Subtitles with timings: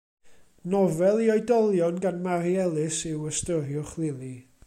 [0.73, 4.35] Nofel i oedolion gan Mari Ellis yw Ystyriwch Lili.